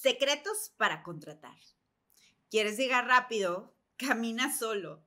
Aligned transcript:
Secretos 0.00 0.70
para 0.76 1.02
contratar. 1.02 1.58
¿Quieres 2.50 2.76
llegar 2.76 3.08
rápido? 3.08 3.74
Camina 3.96 4.56
solo. 4.56 5.04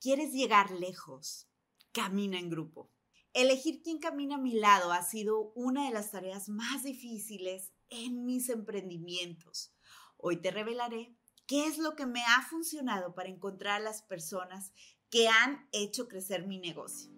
¿Quieres 0.00 0.32
llegar 0.32 0.70
lejos? 0.70 1.48
Camina 1.90 2.38
en 2.38 2.48
grupo. 2.48 2.88
Elegir 3.32 3.82
quién 3.82 3.98
camina 3.98 4.36
a 4.36 4.38
mi 4.38 4.52
lado 4.52 4.92
ha 4.92 5.02
sido 5.02 5.50
una 5.56 5.86
de 5.86 5.92
las 5.92 6.12
tareas 6.12 6.48
más 6.48 6.84
difíciles 6.84 7.72
en 7.88 8.26
mis 8.26 8.48
emprendimientos. 8.48 9.72
Hoy 10.16 10.36
te 10.40 10.52
revelaré 10.52 11.16
qué 11.48 11.66
es 11.66 11.78
lo 11.78 11.96
que 11.96 12.06
me 12.06 12.22
ha 12.22 12.46
funcionado 12.48 13.16
para 13.16 13.30
encontrar 13.30 13.80
a 13.80 13.84
las 13.84 14.02
personas 14.02 14.72
que 15.10 15.26
han 15.26 15.68
hecho 15.72 16.06
crecer 16.06 16.46
mi 16.46 16.60
negocio. 16.60 17.17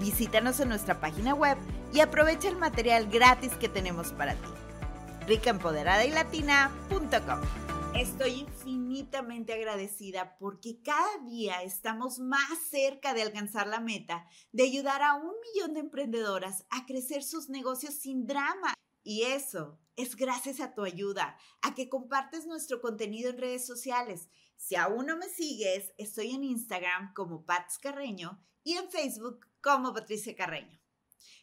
Visítanos 0.00 0.60
en 0.60 0.68
nuestra 0.68 1.00
página 1.00 1.34
web 1.34 1.56
y 1.92 2.00
aprovecha 2.00 2.48
el 2.48 2.56
material 2.56 3.08
gratis 3.08 3.52
que 3.54 3.68
tenemos 3.68 4.12
para 4.12 4.34
ti. 4.34 4.48
ricaempoderada 5.26 6.02
Estoy 7.94 8.30
infinitamente 8.40 9.52
agradecida 9.52 10.38
porque 10.38 10.80
cada 10.82 11.18
día 11.28 11.62
estamos 11.62 12.18
más 12.18 12.58
cerca 12.70 13.12
de 13.12 13.22
alcanzar 13.22 13.66
la 13.66 13.80
meta 13.80 14.26
de 14.50 14.62
ayudar 14.62 15.02
a 15.02 15.14
un 15.14 15.34
millón 15.40 15.74
de 15.74 15.80
emprendedoras 15.80 16.64
a 16.70 16.86
crecer 16.86 17.22
sus 17.22 17.50
negocios 17.50 17.94
sin 17.94 18.26
drama. 18.26 18.74
Y 19.04 19.24
eso 19.24 19.78
es 19.96 20.16
gracias 20.16 20.60
a 20.60 20.74
tu 20.74 20.84
ayuda, 20.84 21.36
a 21.60 21.74
que 21.74 21.90
compartes 21.90 22.46
nuestro 22.46 22.80
contenido 22.80 23.30
en 23.30 23.38
redes 23.38 23.66
sociales. 23.66 24.28
Si 24.56 24.74
aún 24.74 25.06
no 25.06 25.16
me 25.18 25.28
sigues, 25.28 25.92
estoy 25.98 26.30
en 26.30 26.44
Instagram 26.44 27.12
como 27.14 27.44
Pats 27.44 27.78
Carreño 27.78 28.42
y 28.64 28.74
en 28.74 28.88
Facebook 28.90 29.46
como 29.62 29.94
Patricia 29.94 30.34
Carreño. 30.34 30.80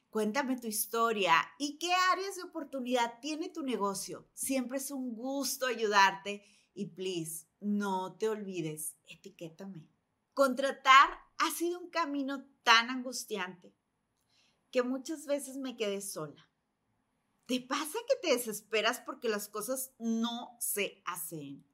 Cuéntame 0.10 0.60
tu 0.60 0.68
historia 0.68 1.34
y 1.58 1.78
qué 1.78 1.94
áreas 2.12 2.36
de 2.36 2.44
oportunidad 2.44 3.20
tiene 3.22 3.50
tu 3.50 3.64
negocio. 3.64 4.28
Siempre 4.34 4.80
es 4.80 4.92
un 4.92 5.16
gusto 5.16 5.68
ayudarte 5.68 6.44
y 6.74 6.88
please, 6.88 7.48
no 7.60 8.18
te 8.18 8.28
olvides, 8.28 8.98
etiquétame. 9.08 9.88
Contratar 10.34 11.10
ha 11.38 11.52
sido 11.52 11.80
un 11.80 11.90
camino 11.90 12.46
tan 12.64 12.90
angustiante 12.90 13.76
que 14.72 14.84
muchas 14.84 15.26
veces 15.26 15.58
me 15.58 15.78
quedé 15.78 16.02
sola. 16.02 16.50
¿Te 17.46 17.62
pasa 17.62 17.98
que 18.08 18.16
te 18.22 18.34
desesperas 18.36 19.00
porque 19.02 19.30
las 19.30 19.48
cosas 19.48 19.92
no 19.98 20.56
se 20.60 21.02
hacen? 21.06 21.66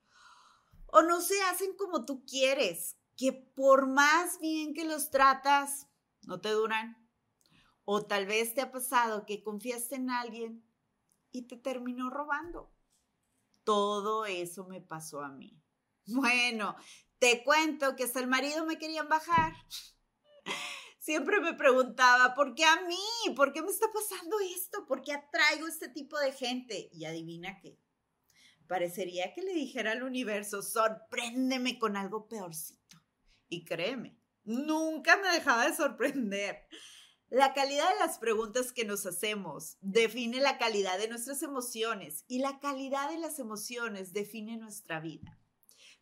O 0.87 1.01
no 1.01 1.21
se 1.21 1.41
hacen 1.43 1.75
como 1.75 2.05
tú 2.05 2.25
quieres, 2.25 2.97
que 3.17 3.33
por 3.33 3.87
más 3.87 4.39
bien 4.39 4.73
que 4.73 4.85
los 4.85 5.09
tratas, 5.09 5.87
no 6.25 6.41
te 6.41 6.49
duran. 6.49 6.97
O 7.83 8.05
tal 8.05 8.25
vez 8.25 8.53
te 8.53 8.61
ha 8.61 8.71
pasado 8.71 9.25
que 9.25 9.43
confiaste 9.43 9.95
en 9.95 10.09
alguien 10.09 10.65
y 11.31 11.43
te 11.47 11.57
terminó 11.57 12.09
robando. 12.09 12.73
Todo 13.63 14.25
eso 14.25 14.65
me 14.65 14.81
pasó 14.81 15.21
a 15.21 15.29
mí. 15.29 15.61
Bueno, 16.07 16.75
te 17.19 17.43
cuento 17.43 17.95
que 17.95 18.03
hasta 18.03 18.19
el 18.19 18.27
marido 18.27 18.65
me 18.65 18.77
querían 18.77 19.09
bajar. 19.09 19.53
Siempre 20.99 21.39
me 21.39 21.53
preguntaba, 21.53 22.33
¿por 22.33 22.55
qué 22.55 22.65
a 22.65 22.81
mí? 22.81 23.35
¿Por 23.35 23.53
qué 23.53 23.61
me 23.61 23.69
está 23.69 23.87
pasando 23.91 24.37
esto? 24.39 24.85
¿Por 24.87 25.01
qué 25.01 25.13
atraigo 25.13 25.67
este 25.67 25.89
tipo 25.89 26.17
de 26.19 26.31
gente? 26.31 26.89
Y 26.91 27.05
adivina 27.05 27.59
qué. 27.59 27.79
Parecería 28.67 29.31
que 29.33 29.43
le 29.43 29.53
dijera 29.53 29.91
al 29.91 30.01
universo, 30.01 30.63
sorpréndeme 30.63 31.77
con 31.77 31.95
algo 31.95 32.27
peorcito. 32.27 32.99
Y 33.47 33.63
créeme, 33.63 34.19
nunca 34.45 35.17
me 35.17 35.29
dejaba 35.29 35.67
de 35.67 35.75
sorprender. 35.75 36.67
La 37.29 37.53
calidad 37.53 37.89
de 37.89 37.99
las 37.99 38.19
preguntas 38.19 38.71
que 38.71 38.85
nos 38.85 39.05
hacemos 39.05 39.77
define 39.81 40.39
la 40.39 40.57
calidad 40.57 40.97
de 40.97 41.07
nuestras 41.07 41.41
emociones 41.43 42.23
y 42.27 42.39
la 42.39 42.59
calidad 42.59 43.09
de 43.09 43.17
las 43.17 43.39
emociones 43.39 44.13
define 44.13 44.57
nuestra 44.57 44.99
vida. 44.99 45.39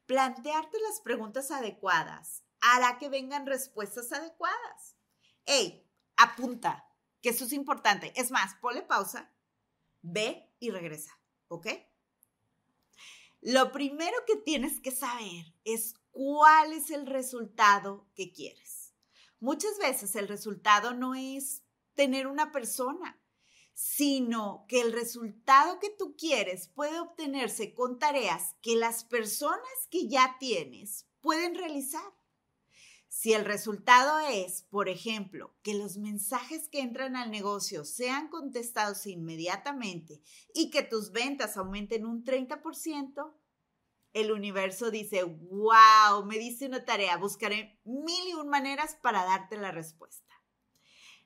Plantearte 0.05 0.77
las 0.81 0.99
preguntas 1.01 1.49
adecuadas 1.49 2.43
hará 2.59 2.97
que 2.97 3.09
vengan 3.09 3.45
respuestas 3.45 4.11
adecuadas. 4.11 4.97
Hey, 5.45 5.89
apunta, 6.17 6.85
que 7.21 7.29
eso 7.29 7.45
es 7.45 7.53
importante. 7.53 8.11
Es 8.15 8.31
más, 8.31 8.55
ponle 8.55 8.83
pausa, 8.83 9.33
ve 10.01 10.53
y 10.59 10.71
regresa, 10.71 11.17
¿ok? 11.47 11.67
Lo 13.41 13.71
primero 13.71 14.15
que 14.27 14.37
tienes 14.37 14.79
que 14.79 14.91
saber 14.91 15.45
es 15.63 15.95
cuál 16.13 16.72
es 16.72 16.91
el 16.91 17.06
resultado 17.06 18.07
que 18.16 18.31
quieres. 18.31 18.94
Muchas 19.40 19.78
veces 19.78 20.16
el 20.16 20.29
resultado 20.29 20.94
no 20.94 21.16
es 21.16 21.63
tener 21.96 22.28
una 22.28 22.51
persona, 22.53 23.19
sino 23.74 24.66
que 24.69 24.79
el 24.81 24.94
resultado 24.94 25.79
que 25.79 25.90
tú 25.90 26.16
quieres 26.16 26.69
puede 26.69 27.00
obtenerse 27.00 27.73
con 27.73 28.00
tareas 28.00 28.56
que 28.62 28.75
las 28.75 29.03
personas 29.03 29.88
que 29.90 30.07
ya 30.07 30.38
tienes 30.40 31.07
pueden 31.19 31.56
realizar. 31.56 32.13
Si 33.09 33.34
el 33.34 33.46
resultado 33.46 34.19
es, 34.19 34.63
por 34.63 34.90
ejemplo, 34.90 35.56
que 35.62 35.75
los 35.75 35.97
mensajes 35.97 36.68
que 36.68 36.81
entran 36.81 37.16
al 37.16 37.29
negocio 37.29 37.85
sean 37.85 38.28
contestados 38.28 39.06
inmediatamente 39.07 40.22
y 40.53 40.69
que 40.69 40.84
tus 40.84 41.12
ventas 41.12 41.57
aumenten 41.57 42.06
un 42.06 42.23
30%, 42.23 43.34
el 44.13 44.31
universo 44.31 44.91
dice, 44.91 45.24
wow, 45.24 46.25
me 46.25 46.38
dice 46.38 46.68
una 46.68 46.85
tarea, 46.85 47.18
buscaré 47.18 47.79
mil 47.84 48.29
y 48.29 48.34
un 48.34 48.47
maneras 48.47 48.97
para 49.01 49.25
darte 49.25 49.57
la 49.57 49.72
respuesta. 49.72 50.34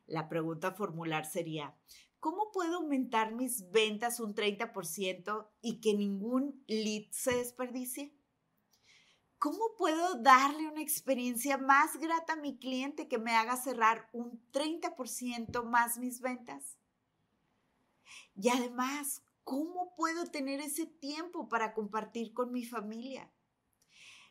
La 0.06 0.30
pregunta 0.30 0.70
a 0.70 0.74
formular 0.74 1.26
sería, 1.26 1.78
¿cómo 2.20 2.52
puedo 2.53 2.78
aumentar 2.78 3.34
mis 3.34 3.70
ventas 3.72 4.22
un 4.22 4.34
30% 4.34 5.50
y 5.62 5.81
que 5.81 5.94
ningún 5.94 6.64
lead 6.68 7.12
se 7.12 7.36
desperdicie? 7.36 8.14
¿Cómo 9.38 9.76
puedo 9.78 10.16
darle 10.22 10.68
una 10.68 10.81
experiencia 10.81 11.58
más 11.58 11.97
grata 11.97 12.34
a 12.34 12.38
mi 12.38 12.58
cliente 12.58 13.08
que 13.08 13.20
me 13.20 13.36
haga 13.36 13.58
cerrar 13.58 14.09
un 14.14 14.42
30% 14.52 15.64
más 15.64 16.00
mis 16.00 16.22
ventas? 16.22 16.78
Y 18.36 18.50
además, 18.50 19.22
¿cómo 19.47 19.96
puedo 19.96 20.25
tener 20.25 20.59
ese 20.59 20.85
tiempo 20.85 21.47
para 21.47 21.74
compartir 21.74 22.34
con 22.34 22.52
mi 22.52 22.66
familia? 22.66 23.31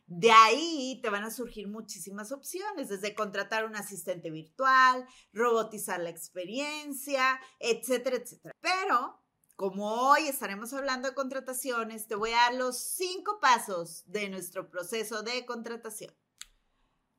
De 0.07 0.31
ahí 0.31 1.01
te 1.03 1.09
van 1.09 1.25
a 1.25 1.31
surgir 1.31 1.69
muchísimas 1.69 2.33
opciones, 2.33 2.91
desde 2.91 3.15
contratar 3.15 3.65
un 3.65 3.77
asistente 3.77 4.31
virtual, 4.31 5.09
robotizar 5.33 6.01
la 6.01 6.11
experiencia, 6.11 7.41
etcétera, 7.59 8.17
etcétera. 8.17 8.55
Pero 8.61 9.25
como 9.57 10.11
hoy 10.11 10.29
estaremos 10.29 10.75
hablando 10.75 11.09
de 11.09 11.15
contrataciones, 11.15 12.07
te 12.07 12.15
voy 12.15 12.33
a 12.33 12.43
dar 12.43 12.55
los 12.55 12.77
cinco 12.77 13.41
pasos 13.41 14.03
de 14.05 14.29
nuestro 14.29 14.69
proceso 14.69 15.23
de 15.23 15.47
contratación. 15.47 16.15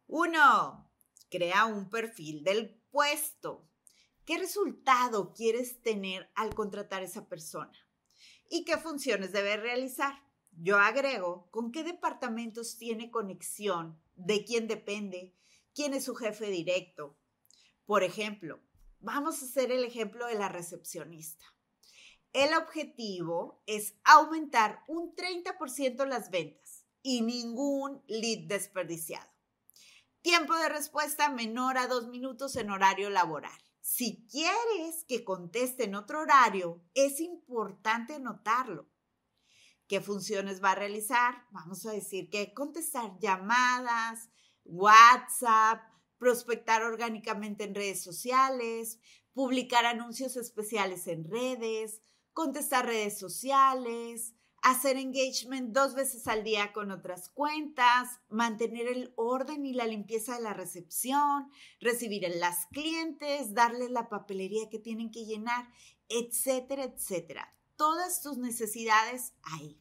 Uno, 0.05 0.87
crea 1.31 1.65
un 1.65 1.89
perfil 1.89 2.43
del 2.43 2.79
puesto. 2.91 3.67
¿Qué 4.23 4.37
resultado 4.37 5.33
quieres 5.33 5.81
tener 5.81 6.29
al 6.35 6.53
contratar 6.53 7.01
a 7.01 7.05
esa 7.05 7.27
persona? 7.27 7.86
Y 8.49 8.63
qué 8.65 8.77
funciones 8.77 9.31
debe 9.31 9.57
realizar. 9.57 10.23
Yo 10.51 10.77
agrego 10.77 11.47
con 11.51 11.71
qué 11.71 11.83
departamentos 11.83 12.77
tiene 12.77 13.11
conexión, 13.11 13.99
de 14.15 14.43
quién 14.43 14.67
depende, 14.67 15.35
quién 15.73 15.93
es 15.93 16.05
su 16.05 16.15
jefe 16.15 16.47
directo. 16.47 17.15
Por 17.85 18.03
ejemplo, 18.03 18.59
vamos 18.99 19.41
a 19.41 19.45
hacer 19.45 19.71
el 19.71 19.83
ejemplo 19.83 20.25
de 20.25 20.35
la 20.35 20.49
recepcionista. 20.49 21.45
El 22.33 22.53
objetivo 22.55 23.63
es 23.65 23.95
aumentar 24.03 24.83
un 24.87 25.15
30% 25.15 26.05
las 26.05 26.29
ventas 26.29 26.85
y 27.01 27.21
ningún 27.21 28.03
lead 28.07 28.47
desperdiciado. 28.47 29.29
Tiempo 30.21 30.55
de 30.55 30.69
respuesta 30.69 31.29
menor 31.29 31.77
a 31.77 31.87
dos 31.87 32.07
minutos 32.07 32.55
en 32.57 32.69
horario 32.69 33.09
laboral. 33.09 33.57
Si 33.89 34.27
quieres 34.27 35.05
que 35.07 35.23
conteste 35.23 35.85
en 35.85 35.95
otro 35.95 36.19
horario, 36.19 36.83
es 36.93 37.21
importante 37.21 38.15
anotarlo. 38.15 38.91
¿Qué 39.87 40.01
funciones 40.01 40.61
va 40.61 40.71
a 40.71 40.75
realizar? 40.75 41.45
Vamos 41.51 41.85
a 41.85 41.93
decir 41.93 42.29
que 42.29 42.53
contestar 42.53 43.17
llamadas, 43.17 44.29
WhatsApp, 44.65 45.81
prospectar 46.17 46.83
orgánicamente 46.83 47.63
en 47.63 47.73
redes 47.73 48.03
sociales, 48.03 48.99
publicar 49.31 49.85
anuncios 49.85 50.35
especiales 50.35 51.07
en 51.07 51.23
redes, 51.23 52.01
contestar 52.33 52.87
redes 52.87 53.17
sociales, 53.17 54.35
hacer 54.61 54.97
engagement 54.97 55.73
dos 55.73 55.93
veces 55.93 56.27
al 56.27 56.43
día 56.43 56.73
con 56.73 56.91
otras 56.91 57.29
cuentas, 57.29 58.19
mantener 58.29 58.87
el 58.87 59.13
orden 59.15 59.65
y 59.65 59.73
la 59.73 59.85
limpieza 59.85 60.35
de 60.35 60.41
la 60.41 60.53
recepción, 60.53 61.49
recibir 61.79 62.25
a 62.25 62.29
las 62.29 62.65
clientes, 62.67 63.53
darles 63.53 63.91
la 63.91 64.09
papelería 64.09 64.69
que 64.69 64.79
tienen 64.79 65.11
que 65.11 65.25
llenar, 65.25 65.69
etcétera, 66.09 66.83
etcétera. 66.83 67.53
Todas 67.75 68.21
tus 68.21 68.37
necesidades 68.37 69.33
ahí. 69.43 69.79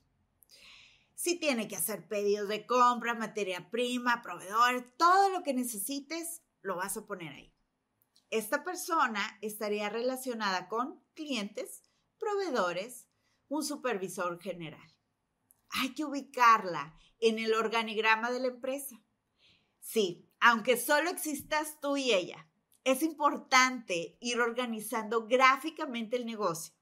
Si 1.15 1.39
tiene 1.39 1.67
que 1.67 1.77
hacer 1.77 2.07
pedidos 2.07 2.49
de 2.49 2.67
compra, 2.67 3.15
materia 3.15 3.71
prima, 3.71 4.21
proveedor, 4.23 4.83
todo 4.99 5.31
lo 5.31 5.43
que 5.43 5.55
necesites, 5.55 6.43
lo 6.61 6.77
vas 6.77 6.97
a 6.97 7.07
poner 7.07 7.33
ahí. 7.33 7.53
Esta 8.31 8.65
persona 8.65 9.39
estaría 9.41 9.89
relacionada 9.89 10.69
con 10.69 11.01
clientes, 11.15 11.83
proveedores, 12.19 13.09
un 13.49 13.65
supervisor 13.65 14.41
general. 14.41 14.97
Hay 15.71 15.95
que 15.95 16.05
ubicarla 16.05 16.97
en 17.19 17.39
el 17.39 17.55
organigrama 17.55 18.31
de 18.31 18.41
la 18.41 18.49
empresa. 18.49 19.03
Sí, 19.81 20.29
aunque 20.41 20.77
solo 20.77 21.11
existas 21.11 21.81
tú 21.81 21.97
y 21.97 22.13
ella, 22.13 22.49
es 22.85 23.03
importante 23.03 24.17
ir 24.21 24.41
organizando 24.41 25.27
gráficamente 25.27 26.17
el 26.17 26.27
negocio. 26.27 26.75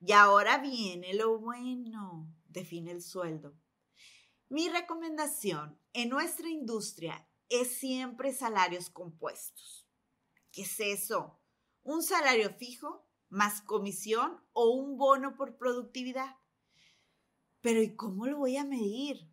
Y 0.00 0.12
ahora 0.12 0.58
viene 0.58 1.14
lo 1.14 1.38
bueno, 1.38 2.32
define 2.48 2.90
el 2.90 3.02
sueldo. 3.02 3.56
Mi 4.48 4.68
recomendación 4.68 5.80
en 5.92 6.08
nuestra 6.08 6.48
industria 6.48 7.28
es 7.48 7.78
siempre 7.78 8.32
salarios 8.32 8.90
compuestos. 8.90 9.88
¿Qué 10.52 10.62
es 10.62 10.80
eso? 10.80 11.40
Un 11.82 12.02
salario 12.02 12.52
fijo 12.54 13.05
más 13.28 13.60
comisión 13.62 14.40
o 14.52 14.70
un 14.70 14.96
bono 14.96 15.36
por 15.36 15.56
productividad. 15.56 16.36
Pero 17.60 17.82
¿y 17.82 17.96
cómo 17.96 18.26
lo 18.26 18.38
voy 18.38 18.56
a 18.56 18.64
medir? 18.64 19.28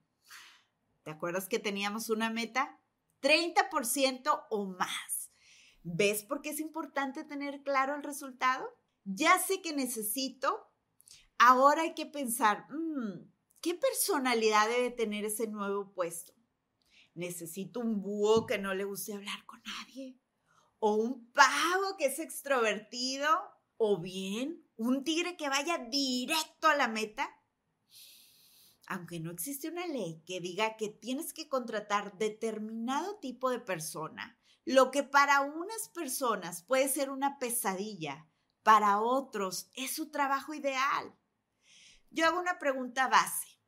¿Te 1.04 1.12
acuerdas 1.12 1.48
que 1.48 1.60
teníamos 1.60 2.10
una 2.10 2.30
meta? 2.30 2.80
30% 3.22 4.48
o 4.50 4.66
más. 4.66 5.31
¿Ves 5.84 6.24
por 6.24 6.42
qué 6.42 6.50
es 6.50 6.60
importante 6.60 7.24
tener 7.24 7.62
claro 7.63 7.95
el 7.95 8.04
resultado? 8.04 8.66
Ya 9.04 9.38
sé 9.40 9.62
que 9.62 9.74
necesito. 9.74 10.72
Ahora 11.38 11.81
hay 11.81 11.94
que 11.94 12.06
pensar, 12.06 12.66
mm, 12.69 13.30
¿qué 13.62 13.74
personalidad 13.75 14.68
debe 14.69 14.92
tener 14.92 15.25
ese 15.25 15.48
nuevo 15.48 15.94
puesto? 15.94 16.34
¿Necesito 17.13 17.81
un 17.81 18.01
búho 18.01 18.45
que 18.45 18.57
no 18.57 18.74
le 18.74 18.86
guste 18.86 19.13
hablar 19.13 19.45
con 19.45 19.62
nadie? 19.63 20.18
¿O 20.80 20.95
un 20.95 21.31
pavo 21.31 21.98
que 21.98 22.06
es 22.06 22.19
extrovertido? 22.19 23.28
O 23.85 23.97
bien 23.97 24.65
un 24.77 25.03
tigre 25.03 25.35
que 25.35 25.50
vaya 25.50 25.77
directo 25.77 26.69
a 26.69 26.75
la 26.75 26.88
meta. 26.88 27.30
Aunque 28.88 29.19
no 29.19 29.30
existe 29.30 29.68
una 29.68 29.85
ley 29.88 30.24
que 30.25 30.39
diga 30.39 30.77
que 30.77 30.88
tienes 30.88 31.33
que 31.33 31.50
contratar 31.50 32.18
determinado 32.18 33.19
tipo 33.19 33.50
de 33.50 33.59
persona, 33.59 34.39
lo 34.63 34.89
que 34.89 35.03
para 35.03 35.41
unas 35.41 35.89
personas 35.89 36.63
puede 36.63 36.88
ser 36.88 37.09
una 37.09 37.39
pesadilla, 37.39 38.25
para 38.63 39.01
otros 39.01 39.69
es 39.74 39.94
su 39.94 40.09
trabajo 40.12 40.53
ideal. 40.53 41.13
Yo 42.09 42.25
hago 42.25 42.39
una 42.39 42.59
pregunta 42.59 43.09
base. 43.09 43.59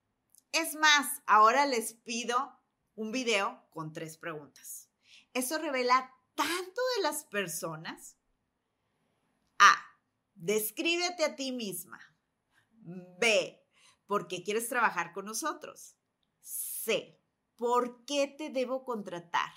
Es 0.54 0.76
más, 0.76 1.24
ahora 1.26 1.66
les 1.66 1.94
pido 1.94 2.58
un 2.94 3.12
video 3.12 3.68
con 3.70 3.92
tres 3.92 4.18
preguntas. 4.18 4.90
Eso 5.34 5.58
revela 5.58 6.14
tanto 6.36 6.82
de 6.96 7.04
las 7.04 7.26
personas. 7.26 8.16
Descríbete 10.36 11.24
a 11.24 11.36
ti 11.36 11.52
misma. 11.52 12.00
B. 13.20 13.62
¿Por 14.06 14.28
qué 14.28 14.44
quieres 14.44 14.70
trabajar 14.70 15.14
con 15.14 15.26
nosotros? 15.26 15.96
C. 16.42 17.20
¿Por 17.56 18.06
qué 18.06 18.28
te 18.28 18.50
debo 18.50 18.84
contratar? 18.84 19.52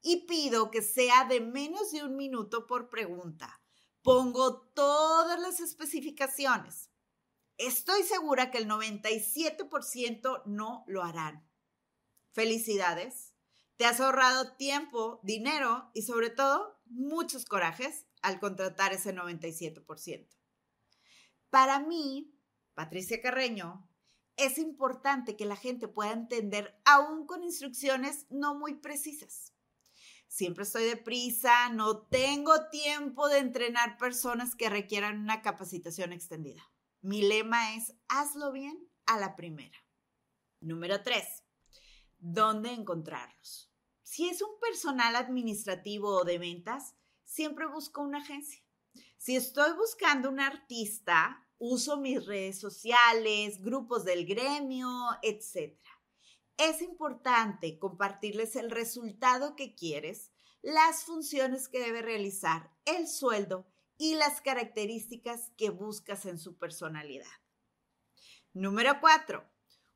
Y 0.00 0.26
pido 0.26 0.70
que 0.70 0.82
sea 0.82 1.24
de 1.24 1.40
menos 1.40 1.92
de 1.92 2.02
un 2.02 2.16
minuto 2.16 2.66
por 2.66 2.90
pregunta. 2.90 3.62
Pongo 4.02 4.62
todas 4.74 5.38
las 5.40 5.60
especificaciones. 5.60 6.90
Estoy 7.56 8.02
segura 8.02 8.50
que 8.50 8.58
el 8.58 8.68
97% 8.68 10.42
no 10.46 10.84
lo 10.88 11.02
harán. 11.02 11.48
Felicidades. 12.32 13.34
Te 13.76 13.86
has 13.86 14.00
ahorrado 14.00 14.56
tiempo, 14.56 15.20
dinero 15.22 15.90
y 15.94 16.02
sobre 16.02 16.30
todo 16.30 16.80
muchos 16.86 17.44
corajes 17.44 18.06
al 18.24 18.40
contratar 18.40 18.94
ese 18.94 19.14
97%. 19.14 20.26
Para 21.50 21.78
mí, 21.78 22.34
Patricia 22.72 23.20
Carreño, 23.20 23.86
es 24.36 24.56
importante 24.56 25.36
que 25.36 25.44
la 25.44 25.56
gente 25.56 25.88
pueda 25.88 26.12
entender 26.12 26.80
aún 26.86 27.26
con 27.26 27.44
instrucciones 27.44 28.26
no 28.30 28.54
muy 28.54 28.76
precisas. 28.76 29.52
Siempre 30.26 30.64
estoy 30.64 30.84
deprisa, 30.84 31.68
no 31.68 32.06
tengo 32.06 32.68
tiempo 32.70 33.28
de 33.28 33.38
entrenar 33.38 33.98
personas 33.98 34.56
que 34.56 34.70
requieran 34.70 35.20
una 35.20 35.42
capacitación 35.42 36.12
extendida. 36.12 36.62
Mi 37.02 37.22
lema 37.22 37.76
es 37.76 37.94
hazlo 38.08 38.50
bien 38.52 38.88
a 39.04 39.18
la 39.18 39.36
primera. 39.36 39.78
Número 40.60 41.02
3. 41.02 41.44
¿Dónde 42.18 42.72
encontrarlos? 42.72 43.70
Si 44.02 44.28
es 44.28 44.40
un 44.40 44.58
personal 44.58 45.14
administrativo 45.14 46.08
o 46.08 46.24
de 46.24 46.38
ventas, 46.38 46.96
siempre 47.34 47.66
busco 47.66 48.00
una 48.00 48.18
agencia. 48.18 48.62
Si 49.18 49.34
estoy 49.34 49.72
buscando 49.72 50.30
un 50.30 50.38
artista, 50.38 51.44
uso 51.58 51.96
mis 51.96 52.24
redes 52.24 52.60
sociales, 52.60 53.60
grupos 53.60 54.04
del 54.04 54.24
gremio, 54.24 54.88
etc. 55.20 55.76
Es 56.56 56.80
importante 56.80 57.80
compartirles 57.80 58.54
el 58.54 58.70
resultado 58.70 59.56
que 59.56 59.74
quieres, 59.74 60.30
las 60.62 61.02
funciones 61.04 61.68
que 61.68 61.80
debe 61.80 62.02
realizar, 62.02 62.70
el 62.84 63.08
sueldo 63.08 63.66
y 63.98 64.14
las 64.14 64.40
características 64.40 65.50
que 65.56 65.70
buscas 65.70 66.26
en 66.26 66.38
su 66.38 66.56
personalidad. 66.56 67.26
Número 68.52 69.00
cuatro, 69.00 69.44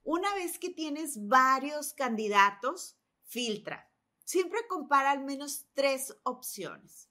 una 0.02 0.34
vez 0.34 0.58
que 0.58 0.70
tienes 0.70 1.29
varios 1.29 1.93
candidatos, 1.93 2.99
filtra. 3.23 3.88
Siempre 4.25 4.67
compara 4.67 5.12
al 5.12 5.23
menos 5.25 5.69
tres 5.75 6.17
opciones. 6.25 7.07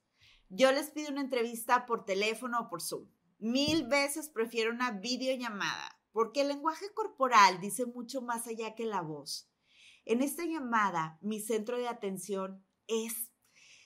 Yo 0.50 0.72
les 0.72 0.92
pido 0.92 1.12
una 1.12 1.22
entrevista 1.22 1.86
por 1.86 2.06
teléfono 2.06 2.62
o 2.62 2.70
por 2.70 2.82
Zoom. 2.82 3.10
Mil 3.40 3.88
veces 3.88 4.30
prefiero 4.30 4.72
una 4.72 4.92
videollamada 4.92 5.98
porque 6.12 6.42
el 6.42 6.48
lenguaje 6.48 6.92
corporal 6.94 7.60
dice 7.60 7.86
mucho 7.86 8.22
más 8.22 8.48
allá 8.48 8.74
que 8.74 8.86
la 8.86 9.02
voz. 9.02 9.52
En 10.06 10.22
esta 10.22 10.46
llamada, 10.46 11.20
mi 11.22 11.42
centro 11.42 11.78
de 11.78 11.88
atención 11.88 12.66
es 12.88 13.32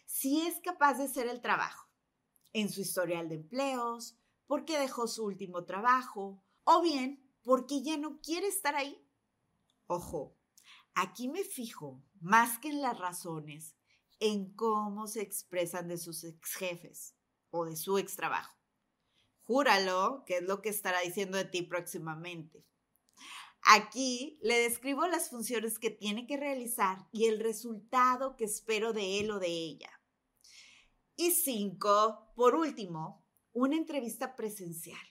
si 0.05 0.41
es 0.41 0.59
capaz 0.61 0.93
de 0.93 1.05
hacer 1.05 1.27
el 1.27 1.41
trabajo, 1.41 1.89
en 2.53 2.69
su 2.69 2.81
historial 2.81 3.27
de 3.27 3.35
empleos, 3.35 4.17
porque 4.45 4.77
dejó 4.77 5.07
su 5.07 5.25
último 5.25 5.65
trabajo, 5.65 6.43
o 6.63 6.81
bien 6.81 7.27
porque 7.43 7.81
ya 7.81 7.97
no 7.97 8.21
quiere 8.21 8.47
estar 8.47 8.75
ahí. 8.75 9.03
Ojo, 9.87 10.37
aquí 10.93 11.27
me 11.27 11.43
fijo 11.43 12.03
más 12.19 12.59
que 12.59 12.69
en 12.69 12.81
las 12.81 12.99
razones 12.99 13.75
en 14.21 14.53
cómo 14.53 15.07
se 15.07 15.21
expresan 15.21 15.87
de 15.87 15.97
sus 15.97 16.23
ex 16.23 16.53
jefes 16.53 17.15
o 17.49 17.65
de 17.65 17.75
su 17.75 17.97
ex 17.97 18.15
trabajo. 18.15 18.55
Júralo, 19.41 20.23
que 20.25 20.37
es 20.37 20.43
lo 20.43 20.61
que 20.61 20.69
estará 20.69 21.01
diciendo 21.01 21.37
de 21.37 21.45
ti 21.45 21.63
próximamente. 21.63 22.63
Aquí 23.63 24.39
le 24.41 24.59
describo 24.59 25.07
las 25.07 25.29
funciones 25.29 25.79
que 25.79 25.89
tiene 25.89 26.27
que 26.27 26.37
realizar 26.37 27.07
y 27.11 27.25
el 27.25 27.39
resultado 27.39 28.35
que 28.35 28.45
espero 28.45 28.93
de 28.93 29.19
él 29.19 29.31
o 29.31 29.39
de 29.39 29.47
ella. 29.47 29.89
Y 31.15 31.31
cinco, 31.31 32.31
por 32.35 32.55
último, 32.55 33.25
una 33.53 33.75
entrevista 33.75 34.35
presencial. 34.35 35.01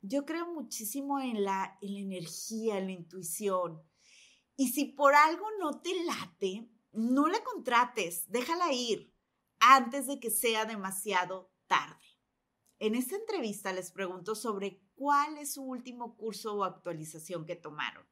Yo 0.00 0.24
creo 0.24 0.52
muchísimo 0.52 1.20
en 1.20 1.44
la, 1.44 1.78
en 1.82 1.94
la 1.94 2.00
energía, 2.00 2.78
en 2.78 2.86
la 2.86 2.92
intuición. 2.92 3.82
Y 4.56 4.68
si 4.68 4.86
por 4.86 5.14
algo 5.14 5.46
no 5.60 5.80
te 5.80 5.90
late, 6.04 6.68
no 6.92 7.28
la 7.28 7.42
contrates, 7.42 8.30
déjala 8.30 8.72
ir 8.72 9.14
antes 9.60 10.06
de 10.06 10.20
que 10.20 10.30
sea 10.30 10.64
demasiado 10.64 11.52
tarde. 11.66 12.04
En 12.78 12.94
esta 12.94 13.16
entrevista 13.16 13.72
les 13.72 13.92
pregunto 13.92 14.34
sobre 14.34 14.82
cuál 14.94 15.38
es 15.38 15.54
su 15.54 15.62
último 15.62 16.16
curso 16.16 16.54
o 16.54 16.64
actualización 16.64 17.46
que 17.46 17.56
tomaron. 17.56 18.06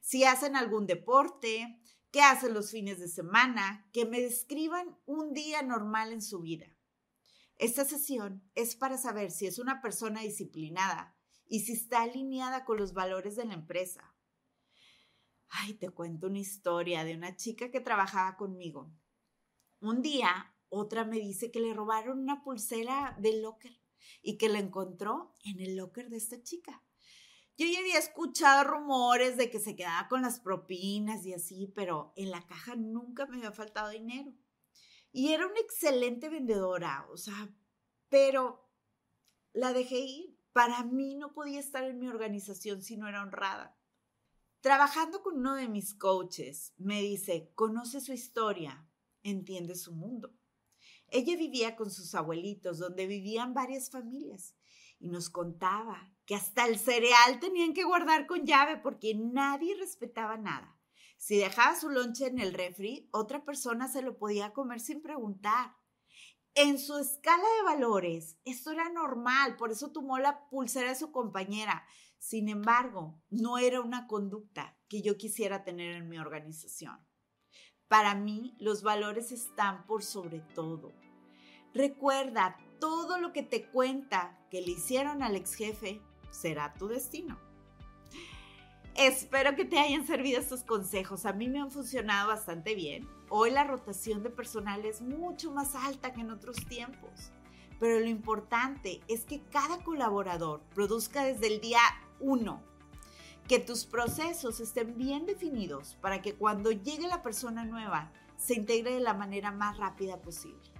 Si 0.00 0.24
hacen 0.24 0.56
algún 0.56 0.86
deporte, 0.86 1.80
qué 2.10 2.22
hacen 2.22 2.54
los 2.54 2.70
fines 2.70 2.98
de 2.98 3.08
semana, 3.08 3.88
que 3.92 4.04
me 4.04 4.20
describan 4.20 4.98
un 5.04 5.32
día 5.32 5.62
normal 5.62 6.12
en 6.12 6.22
su 6.22 6.40
vida. 6.40 6.66
Esta 7.56 7.84
sesión 7.84 8.42
es 8.54 8.74
para 8.74 8.98
saber 8.98 9.30
si 9.30 9.46
es 9.46 9.58
una 9.58 9.80
persona 9.80 10.22
disciplinada 10.22 11.14
y 11.46 11.60
si 11.60 11.72
está 11.74 12.02
alineada 12.02 12.64
con 12.64 12.78
los 12.78 12.94
valores 12.94 13.36
de 13.36 13.44
la 13.44 13.54
empresa 13.54 14.11
Ay, 15.54 15.74
te 15.74 15.90
cuento 15.90 16.28
una 16.28 16.38
historia 16.38 17.04
de 17.04 17.14
una 17.14 17.36
chica 17.36 17.70
que 17.70 17.80
trabajaba 17.80 18.36
conmigo. 18.36 18.90
Un 19.80 20.02
día, 20.02 20.48
Otra 20.74 21.04
me 21.04 21.18
dice 21.18 21.50
que 21.50 21.60
le 21.60 21.74
robaron 21.74 22.18
una 22.18 22.42
pulsera 22.42 23.14
del 23.20 23.42
locker 23.42 23.78
y 24.22 24.38
que 24.38 24.48
la 24.48 24.58
encontró 24.58 25.36
en 25.44 25.60
el 25.60 25.76
locker 25.76 26.08
de 26.08 26.16
esta 26.16 26.42
chica. 26.42 26.82
Yo 27.58 27.66
ya 27.66 27.80
había 27.80 27.98
escuchado 27.98 28.64
rumores 28.64 29.36
de 29.36 29.50
que 29.50 29.60
se 29.60 29.76
quedaba 29.76 30.08
con 30.08 30.22
las 30.22 30.40
propinas 30.40 31.26
y 31.26 31.34
así, 31.34 31.70
pero 31.74 32.14
en 32.16 32.30
la 32.30 32.46
caja 32.46 32.74
nunca 32.74 33.26
me 33.26 33.36
había 33.36 33.52
faltado 33.52 33.90
dinero. 33.90 34.32
Y 35.12 35.34
era 35.34 35.46
una 35.46 35.60
excelente 35.60 36.30
vendedora, 36.30 37.06
o 37.10 37.18
sea, 37.18 37.54
pero 38.08 38.66
la 39.52 39.74
dejé 39.74 39.98
ir. 39.98 40.38
Para 40.54 40.84
mí 40.84 41.16
no 41.16 41.34
podía 41.34 41.60
estar 41.60 41.84
en 41.84 41.98
mi 41.98 42.08
organización 42.08 42.80
si 42.80 42.96
no 42.96 43.08
era 43.08 43.22
honrada. 43.22 43.76
Trabajando 44.62 45.24
con 45.24 45.38
uno 45.38 45.56
de 45.56 45.66
mis 45.66 45.92
coaches, 45.92 46.72
me 46.76 47.02
dice, 47.02 47.50
conoce 47.56 48.00
su 48.00 48.12
historia, 48.12 48.88
entiende 49.24 49.74
su 49.74 49.92
mundo. 49.92 50.32
Ella 51.08 51.36
vivía 51.36 51.74
con 51.74 51.90
sus 51.90 52.14
abuelitos, 52.14 52.78
donde 52.78 53.08
vivían 53.08 53.54
varias 53.54 53.90
familias, 53.90 54.54
y 55.00 55.08
nos 55.08 55.30
contaba 55.30 56.14
que 56.26 56.36
hasta 56.36 56.68
el 56.68 56.78
cereal 56.78 57.40
tenían 57.40 57.74
que 57.74 57.82
guardar 57.82 58.28
con 58.28 58.46
llave 58.46 58.76
porque 58.76 59.16
nadie 59.16 59.74
respetaba 59.74 60.36
nada. 60.36 60.78
Si 61.16 61.36
dejaba 61.36 61.74
su 61.74 61.88
lonche 61.88 62.28
en 62.28 62.38
el 62.38 62.54
refri, 62.54 63.08
otra 63.10 63.44
persona 63.44 63.88
se 63.88 64.00
lo 64.00 64.16
podía 64.16 64.52
comer 64.52 64.78
sin 64.78 65.02
preguntar. 65.02 65.74
En 66.54 66.78
su 66.78 66.98
escala 66.98 67.42
de 67.56 67.64
valores, 67.64 68.38
esto 68.44 68.70
era 68.70 68.90
normal, 68.90 69.56
por 69.56 69.72
eso 69.72 69.90
tomó 69.90 70.20
la 70.20 70.48
pulsera 70.50 70.90
de 70.90 70.94
su 70.94 71.10
compañera. 71.10 71.84
Sin 72.22 72.48
embargo, 72.48 73.20
no 73.30 73.58
era 73.58 73.80
una 73.80 74.06
conducta 74.06 74.78
que 74.88 75.02
yo 75.02 75.16
quisiera 75.16 75.64
tener 75.64 75.96
en 75.96 76.08
mi 76.08 76.20
organización. 76.20 77.04
Para 77.88 78.14
mí, 78.14 78.54
los 78.60 78.84
valores 78.84 79.32
están 79.32 79.84
por 79.86 80.04
sobre 80.04 80.38
todo. 80.54 80.92
Recuerda, 81.74 82.56
todo 82.78 83.18
lo 83.18 83.32
que 83.32 83.42
te 83.42 83.66
cuenta 83.66 84.38
que 84.52 84.60
le 84.60 84.70
hicieron 84.70 85.24
al 85.24 85.34
ex 85.34 85.56
jefe 85.56 86.00
será 86.30 86.72
tu 86.74 86.86
destino. 86.86 87.40
Espero 88.94 89.56
que 89.56 89.64
te 89.64 89.80
hayan 89.80 90.06
servido 90.06 90.38
estos 90.38 90.62
consejos. 90.62 91.26
A 91.26 91.32
mí 91.32 91.48
me 91.48 91.58
han 91.58 91.72
funcionado 91.72 92.28
bastante 92.28 92.76
bien. 92.76 93.04
Hoy 93.30 93.50
la 93.50 93.64
rotación 93.64 94.22
de 94.22 94.30
personal 94.30 94.84
es 94.84 95.02
mucho 95.02 95.50
más 95.50 95.74
alta 95.74 96.12
que 96.12 96.20
en 96.20 96.30
otros 96.30 96.54
tiempos. 96.68 97.32
Pero 97.80 97.98
lo 97.98 98.06
importante 98.06 99.00
es 99.08 99.24
que 99.24 99.42
cada 99.50 99.82
colaborador 99.82 100.62
produzca 100.72 101.24
desde 101.24 101.48
el 101.48 101.60
día 101.60 101.80
uno 102.22 102.62
que 103.48 103.58
tus 103.58 103.84
procesos 103.84 104.60
estén 104.60 104.96
bien 104.96 105.26
definidos 105.26 105.98
para 106.00 106.22
que 106.22 106.34
cuando 106.34 106.70
llegue 106.70 107.06
la 107.06 107.22
persona 107.22 107.64
nueva 107.64 108.12
se 108.36 108.54
integre 108.54 108.94
de 108.94 109.00
la 109.00 109.14
manera 109.14 109.50
más 109.50 109.76
rápida 109.76 110.20
posible. 110.20 110.70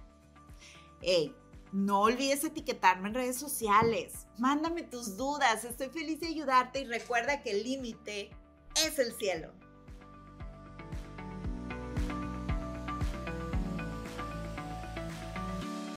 Hey, 1.01 1.35
no 1.71 2.01
olvides 2.01 2.43
etiquetarme 2.43 3.09
en 3.09 3.15
redes 3.15 3.37
sociales. 3.37 4.27
Mándame 4.37 4.83
tus 4.83 5.17
dudas. 5.17 5.65
Estoy 5.65 5.89
feliz 5.89 6.19
de 6.19 6.27
ayudarte 6.27 6.81
y 6.81 6.85
recuerda 6.85 7.41
que 7.41 7.51
el 7.51 7.63
límite 7.63 8.29
es 8.85 8.99
el 8.99 9.13
cielo. 9.13 9.53